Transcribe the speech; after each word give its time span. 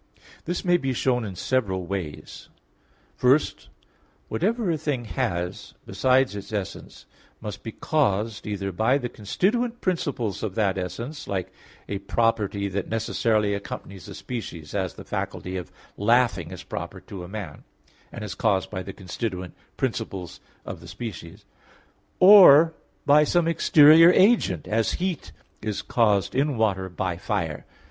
This 0.45 0.65
may 0.65 0.77
be 0.77 0.93
shown 0.93 1.23
in 1.23 1.35
several 1.35 1.85
ways. 1.85 2.49
First, 3.15 3.69
whatever 4.29 4.71
a 4.71 4.75
thing 4.75 5.05
has 5.05 5.75
besides 5.85 6.35
its 6.35 6.51
essence 6.51 7.05
must 7.39 7.61
be 7.61 7.71
caused 7.71 8.47
either 8.47 8.71
by 8.71 8.97
the 8.97 9.09
constituent 9.09 9.79
principles 9.79 10.41
of 10.41 10.55
that 10.55 10.75
essence 10.75 11.27
(like 11.27 11.53
a 11.87 11.99
property 11.99 12.67
that 12.67 12.87
necessarily 12.89 13.53
accompanies 13.53 14.07
the 14.07 14.15
species 14.15 14.73
as 14.73 14.95
the 14.95 15.03
faculty 15.03 15.55
of 15.55 15.71
laughing 15.97 16.49
is 16.49 16.63
proper 16.63 16.99
to 17.01 17.23
a 17.23 17.27
man 17.27 17.63
and 18.11 18.23
is 18.23 18.33
caused 18.33 18.71
by 18.71 18.81
the 18.81 18.93
constituent 18.93 19.53
principles 19.77 20.39
of 20.65 20.79
the 20.79 20.87
species), 20.87 21.45
or 22.19 22.73
by 23.05 23.23
some 23.23 23.47
exterior 23.47 24.11
agent 24.13 24.67
as 24.67 24.93
heat 24.93 25.31
is 25.61 25.83
caused 25.83 26.33
in 26.33 26.57
water 26.57 26.89
by 26.89 27.17
fire. 27.17 27.67